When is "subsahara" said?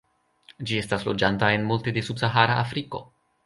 2.11-2.61